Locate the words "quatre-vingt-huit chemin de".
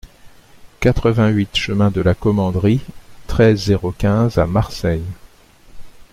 0.79-2.01